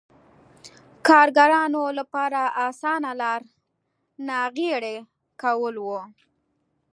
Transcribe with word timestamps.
کارګرانو 1.07 1.83
لپاره 1.99 2.41
اسانه 2.67 3.11
لار 3.21 3.41
ناغېړي 4.27 4.97
کول 5.41 5.75
و. 5.79 5.87